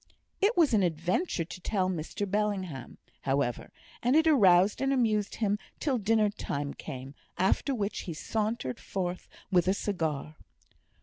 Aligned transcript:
It 0.41 0.57
was 0.57 0.73
an 0.73 0.81
adventure 0.81 1.45
to 1.45 1.61
tell 1.61 1.87
Mr 1.87 2.27
Bellingham, 2.27 2.97
however; 3.21 3.71
and 4.01 4.15
it 4.15 4.25
roused 4.27 4.81
and 4.81 4.91
amused 4.91 5.35
him 5.35 5.59
till 5.79 5.99
dinner 5.99 6.31
time 6.31 6.73
came, 6.73 7.13
after 7.37 7.75
which 7.75 7.99
he 8.09 8.13
sauntered 8.15 8.79
forth 8.79 9.29
with 9.51 9.67
a 9.67 9.75
cigar. 9.75 10.37